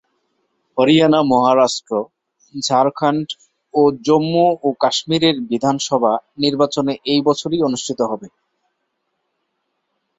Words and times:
হরিয়ানা, 0.77 1.19
মহারাষ্ট্র, 1.31 1.93
ঝাড়খন্ড 2.53 3.27
ও 3.73 3.81
জম্মু 4.05 4.47
ও 4.63 4.67
কাশ্মিরের 4.81 5.35
বিধানসভা 5.49 6.13
নির্বাচনে 6.37 6.93
এই 7.05 7.19
বছরই 7.27 7.59
অনুষ্ঠিত 7.67 7.99
হবে। 8.11 8.27